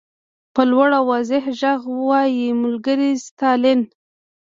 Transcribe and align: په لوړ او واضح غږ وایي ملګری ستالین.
په 0.53 0.61
لوړ 0.71 0.89
او 0.99 1.05
واضح 1.11 1.43
غږ 1.59 1.81
وایي 2.09 2.47
ملګری 2.63 3.11
ستالین. 3.25 3.81